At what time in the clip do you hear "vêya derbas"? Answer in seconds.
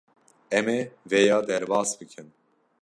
1.11-1.89